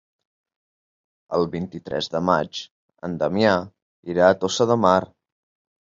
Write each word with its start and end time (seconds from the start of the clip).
El 1.41 1.45
vint-i-tres 1.57 2.09
de 2.15 2.23
maig 2.31 2.65
en 3.09 3.21
Damià 3.23 3.55
irà 4.15 4.29
a 4.35 4.43
Tossa 4.43 4.73
de 4.75 4.83
Mar. 4.89 5.01